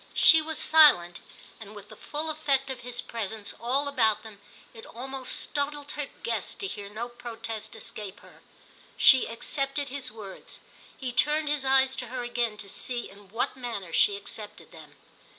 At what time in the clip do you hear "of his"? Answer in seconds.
2.71-3.01